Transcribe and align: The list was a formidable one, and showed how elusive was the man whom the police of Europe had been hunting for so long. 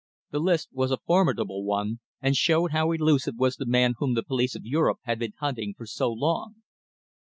The 0.31 0.39
list 0.39 0.69
was 0.71 0.89
a 0.89 0.97
formidable 0.97 1.63
one, 1.63 1.99
and 2.23 2.35
showed 2.35 2.71
how 2.71 2.91
elusive 2.91 3.35
was 3.37 3.57
the 3.57 3.67
man 3.67 3.93
whom 3.99 4.15
the 4.15 4.23
police 4.23 4.55
of 4.55 4.65
Europe 4.65 4.97
had 5.03 5.19
been 5.19 5.33
hunting 5.37 5.75
for 5.77 5.85
so 5.85 6.11
long. 6.11 6.55